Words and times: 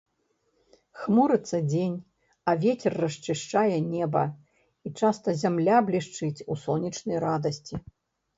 Хмурыцца 1.01 1.59
дзень, 1.71 1.93
а 2.51 2.55
вецер 2.63 2.95
расчышчае 3.03 3.77
неба, 3.91 4.23
і 4.89 4.93
часта 5.03 5.29
зямля 5.43 5.77
блішчыць 5.91 6.45
у 6.55 6.59
сонечнай 6.65 7.17
радасці. 7.29 7.75